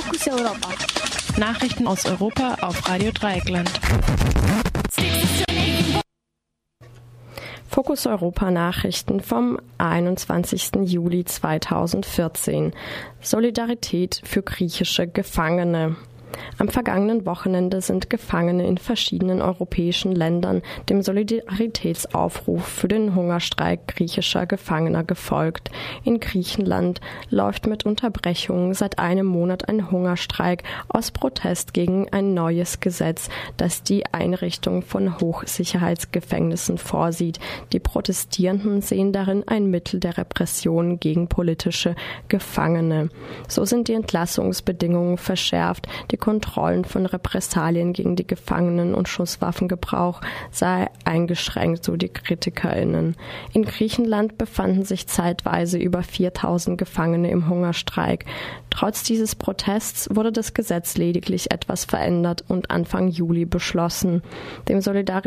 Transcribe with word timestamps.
Fokus 0.00 0.28
Europa. 0.28 0.68
Nachrichten 1.38 1.88
aus 1.88 2.06
Europa 2.06 2.54
auf 2.60 2.88
Radio 2.88 3.10
Dreieckland. 3.10 3.68
Fokus 7.68 8.06
Europa 8.06 8.52
Nachrichten 8.52 9.20
vom 9.20 9.58
21. 9.78 10.70
Juli 10.84 11.24
2014. 11.24 12.74
Solidarität 13.20 14.22
für 14.24 14.42
griechische 14.42 15.08
Gefangene. 15.08 15.96
Am 16.58 16.68
vergangenen 16.68 17.24
Wochenende 17.24 17.80
sind 17.80 18.10
Gefangene 18.10 18.66
in 18.66 18.78
verschiedenen 18.78 19.40
europäischen 19.40 20.12
Ländern 20.12 20.62
dem 20.88 21.02
Solidaritätsaufruf 21.02 22.64
für 22.64 22.88
den 22.88 23.14
Hungerstreik 23.14 23.86
griechischer 23.86 24.46
Gefangener 24.46 25.04
gefolgt. 25.04 25.70
In 26.04 26.20
Griechenland 26.20 27.00
läuft 27.30 27.66
mit 27.66 27.86
Unterbrechungen 27.86 28.74
seit 28.74 28.98
einem 28.98 29.26
Monat 29.26 29.68
ein 29.68 29.90
Hungerstreik 29.90 30.64
aus 30.88 31.10
Protest 31.10 31.74
gegen 31.74 32.12
ein 32.12 32.34
neues 32.34 32.80
Gesetz, 32.80 33.28
das 33.56 33.82
die 33.82 34.06
Einrichtung 34.12 34.82
von 34.82 35.20
Hochsicherheitsgefängnissen 35.20 36.78
vorsieht. 36.78 37.38
Die 37.72 37.80
Protestierenden 37.80 38.82
sehen 38.82 39.12
darin 39.12 39.44
ein 39.46 39.70
Mittel 39.70 40.00
der 40.00 40.18
Repression 40.18 40.98
gegen 40.98 41.28
politische 41.28 41.94
Gefangene. 42.28 43.10
So 43.46 43.64
sind 43.64 43.88
die 43.88 43.94
Entlassungsbedingungen 43.94 45.18
verschärft, 45.18 45.86
die 46.10 46.17
Kontrollen 46.18 46.84
von 46.84 47.06
Repressalien 47.06 47.92
gegen 47.92 48.16
die 48.16 48.26
Gefangenen 48.26 48.94
und 48.94 49.08
Schusswaffengebrauch 49.08 50.20
sei 50.50 50.88
eingeschränkt, 51.04 51.84
so 51.84 51.96
die 51.96 52.08
KritikerInnen. 52.08 53.16
In 53.52 53.64
Griechenland 53.64 54.38
befanden 54.38 54.84
sich 54.84 55.06
zeitweise 55.06 55.78
über 55.78 56.02
4000 56.02 56.78
Gefangene 56.78 57.30
im 57.30 57.48
Hungerstreik. 57.48 58.26
Trotz 58.70 59.02
dieses 59.02 59.34
Protests 59.34 60.08
wurde 60.12 60.32
das 60.32 60.54
Gesetz 60.54 60.96
lediglich 60.96 61.50
etwas 61.50 61.84
verändert 61.84 62.44
und 62.48 62.70
Anfang 62.70 63.08
Juli 63.08 63.44
beschlossen. 63.44 64.22
Dem 64.68 64.80
Solidar 64.80 65.22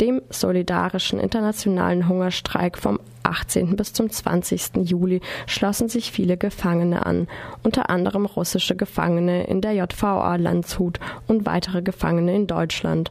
dem 0.00 0.22
solidarischen 0.30 1.18
internationalen 1.18 2.08
Hungerstreik 2.08 2.78
vom 2.78 3.00
18. 3.28 3.76
bis 3.76 3.92
zum 3.92 4.10
20. 4.10 4.76
Juli 4.82 5.20
schlossen 5.46 5.88
sich 5.88 6.10
viele 6.10 6.36
Gefangene 6.36 7.06
an, 7.06 7.28
unter 7.62 7.90
anderem 7.90 8.26
russische 8.26 8.76
Gefangene 8.76 9.44
in 9.44 9.60
der 9.60 9.72
JVA 9.72 10.36
Landshut 10.36 10.98
und 11.26 11.46
weitere 11.46 11.82
Gefangene 11.82 12.34
in 12.34 12.46
Deutschland. 12.46 13.10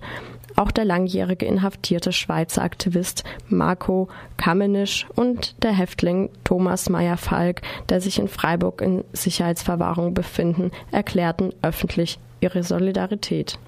Auch 0.58 0.72
der 0.72 0.86
langjährige 0.86 1.46
inhaftierte 1.46 2.12
Schweizer 2.12 2.64
Aktivist 2.64 3.24
Marco 3.48 4.08
Kamenisch 4.38 5.06
und 5.16 5.62
der 5.64 5.72
Häftling 5.72 6.32
Thomas 6.44 6.90
Meyer-Falk, 6.90 7.62
der 7.90 8.02
sich 8.02 8.18
in 8.18 8.28
Freiburg 8.28 8.82
in 8.82 9.04
Sicherheitsverwahrung 9.14 10.16
befinden, 10.16 10.72
erklärten 10.92 11.54
öffentlich 11.62 12.18
ihre 12.42 12.64
Solidarität. 12.64 13.60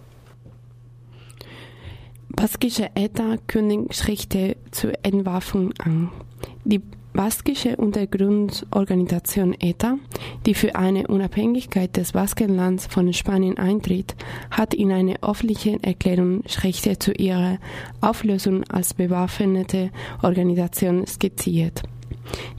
Baskische 2.30 2.89
ETA 2.95 3.38
kündigt 3.47 3.95
Schritte 3.95 4.55
zur 4.72 4.94
Entwaffnung 5.03 5.73
an. 5.80 6.09
Die 6.64 6.81
baskische 7.14 7.75
Untergrundorganisation 7.75 9.56
ETA, 9.59 9.98
die 10.45 10.53
für 10.53 10.76
eine 10.76 11.08
Unabhängigkeit 11.08 11.98
des 11.98 12.14
Baskenlands 12.14 12.88
von 12.88 13.11
Spanien 13.14 13.58
eintritt, 13.58 14.16
hat 14.52 14.73
in 14.73 14.92
einer 14.92 15.16
öffentlichen 15.22 15.84
Erklärung 15.84 16.44
Schritte 16.48 17.00
zu 17.00 17.11
ihrer 17.11 17.58
Auflösung 18.02 18.64
als 18.66 18.94
bewaffnete 18.94 19.92
Organisation 20.22 21.06
skizziert. 21.08 21.83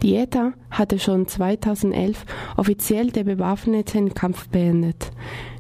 Die 0.02 0.16
ETA 0.16 0.52
hatte 0.70 0.98
schon 0.98 1.26
2011 1.26 2.24
offiziell 2.56 3.10
den 3.10 3.26
bewaffneten 3.26 4.14
Kampf 4.14 4.48
beendet. 4.48 5.10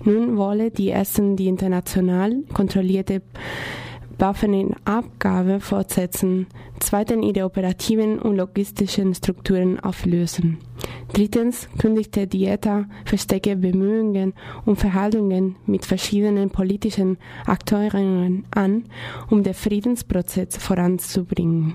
Nun 0.04 0.36
wolle 0.36 0.70
die 0.70 0.90
ersten 0.90 1.36
die 1.36 1.46
international 1.46 2.42
kontrollierte 2.52 3.22
Waffenabgabe 4.20 5.60
fortsetzen, 5.60 6.46
zweitens 6.78 7.24
ihre 7.24 7.46
operativen 7.46 8.18
und 8.18 8.36
logistischen 8.36 9.14
Strukturen 9.14 9.80
auflösen. 9.80 10.58
Drittens 11.12 11.68
kündigte 11.78 12.26
die 12.26 12.46
ETA 12.46 12.84
versteckte 13.04 13.56
Bemühungen 13.56 14.34
und 14.66 14.76
Verhandlungen 14.76 15.56
mit 15.66 15.86
verschiedenen 15.86 16.50
politischen 16.50 17.18
Akteuren 17.46 18.44
an, 18.50 18.84
um 19.30 19.42
den 19.42 19.54
Friedensprozess 19.54 20.56
voranzubringen. 20.56 21.74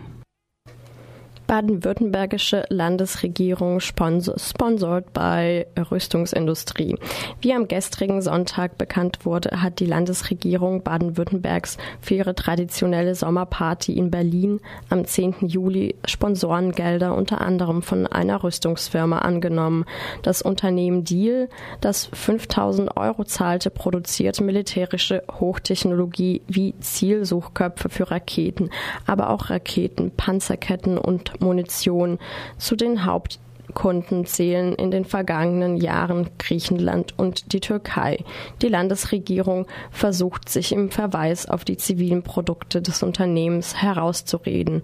Baden-Württembergische 1.48 2.66
Landesregierung 2.70 3.80
sponsort 3.80 5.14
bei 5.14 5.68
Rüstungsindustrie. 5.92 6.96
Wie 7.42 7.54
am 7.54 7.68
gestrigen 7.68 8.22
Sonntag 8.22 8.78
bekannt 8.78 9.26
wurde, 9.26 9.62
hat 9.62 9.80
die 9.80 9.86
Landesregierung 9.86 10.82
Baden-Württembergs 10.84 11.78
für 12.02 12.16
ihre 12.16 12.36
traditionelle 12.36 13.16
Sommerparty 13.16 13.94
in 13.94 14.10
Berlin 14.10 14.60
am 14.90 15.06
10. 15.06 15.36
Juli 15.42 15.96
Sponsorengelder 16.06 17.16
unter 17.16 17.42
anderem 17.42 17.82
von 17.82 18.08
einer 18.08 18.44
Rüstungsfirma 18.44 19.20
angenommen. 19.20 19.86
Das 20.24 20.42
Unternehmen 20.42 21.04
Deal, 21.04 21.50
das 21.82 22.10
5000 22.14 22.98
Euro 22.98 23.24
zahlte, 23.24 23.70
produziert 23.70 24.42
militärische 24.42 25.24
Hochtechnologie 25.40 26.42
wie 26.48 26.74
Zielsuchköpfe 26.80 27.90
für 27.90 28.10
Raketen, 28.10 28.70
aber 29.06 29.30
auch 29.30 29.50
Raketen, 29.50 30.12
Panzerketten 30.12 30.98
und 30.98 31.35
Munition. 31.42 32.20
Zu 32.58 32.76
den 32.76 33.06
Hauptkunden 33.06 34.26
zählen 34.26 34.74
in 34.74 34.92
den 34.92 35.06
vergangenen 35.06 35.78
Jahren 35.78 36.30
Griechenland 36.38 37.18
und 37.18 37.54
die 37.54 37.60
Türkei. 37.60 38.24
Die 38.62 38.68
Landesregierung 38.68 39.68
versucht 39.92 40.50
sich 40.50 40.72
im 40.72 40.92
Verweis 40.92 41.48
auf 41.48 41.66
die 41.66 41.78
zivilen 41.78 42.24
Produkte 42.24 42.82
des 42.82 43.04
Unternehmens 43.04 43.82
herauszureden. 43.82 44.84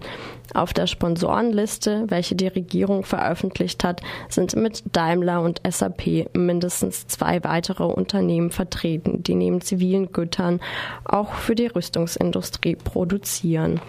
Auf 0.54 0.74
der 0.74 0.86
Sponsorenliste, 0.86 2.04
welche 2.08 2.34
die 2.34 2.48
Regierung 2.48 3.04
veröffentlicht 3.04 3.84
hat, 3.84 4.02
sind 4.28 4.54
mit 4.54 4.82
Daimler 4.92 5.40
und 5.40 5.62
SAP 5.66 6.28
mindestens 6.36 7.06
zwei 7.06 7.42
weitere 7.42 7.84
Unternehmen 7.84 8.50
vertreten, 8.50 9.22
die 9.22 9.34
neben 9.34 9.62
zivilen 9.62 10.12
Gütern 10.12 10.60
auch 11.04 11.32
für 11.32 11.54
die 11.54 11.68
Rüstungsindustrie 11.68 12.76
produzieren. 12.76 13.80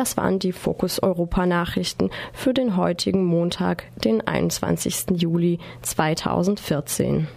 Das 0.00 0.16
waren 0.16 0.38
die 0.38 0.52
Fokus 0.52 1.02
Europa 1.02 1.44
Nachrichten 1.44 2.08
für 2.32 2.54
den 2.54 2.78
heutigen 2.78 3.22
Montag, 3.22 3.84
den 4.02 4.26
21. 4.26 5.20
Juli 5.20 5.58
2014. 5.82 7.28